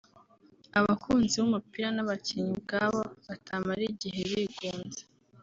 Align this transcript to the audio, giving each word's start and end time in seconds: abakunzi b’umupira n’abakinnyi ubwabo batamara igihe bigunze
abakunzi 0.79 1.33
b’umupira 1.37 1.87
n’abakinnyi 1.93 2.49
ubwabo 2.55 3.01
batamara 3.27 3.81
igihe 3.91 4.19
bigunze 4.31 5.01